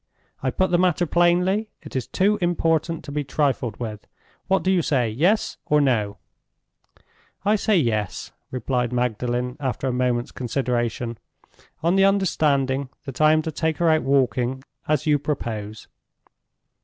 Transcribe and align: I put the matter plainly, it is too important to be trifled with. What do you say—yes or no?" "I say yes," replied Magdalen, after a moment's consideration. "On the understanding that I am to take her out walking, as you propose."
I 0.41 0.49
put 0.49 0.71
the 0.71 0.79
matter 0.79 1.05
plainly, 1.05 1.69
it 1.83 1.95
is 1.95 2.07
too 2.07 2.39
important 2.41 3.03
to 3.03 3.11
be 3.11 3.23
trifled 3.23 3.77
with. 3.79 4.07
What 4.47 4.63
do 4.63 4.71
you 4.71 4.81
say—yes 4.81 5.57
or 5.67 5.79
no?" 5.79 6.17
"I 7.45 7.55
say 7.55 7.77
yes," 7.77 8.31
replied 8.49 8.91
Magdalen, 8.91 9.57
after 9.59 9.85
a 9.85 9.93
moment's 9.93 10.31
consideration. 10.31 11.19
"On 11.83 11.97
the 11.97 12.05
understanding 12.05 12.89
that 13.05 13.21
I 13.21 13.31
am 13.31 13.43
to 13.43 13.51
take 13.51 13.77
her 13.77 13.91
out 13.91 14.01
walking, 14.01 14.63
as 14.87 15.05
you 15.05 15.19
propose." 15.19 15.87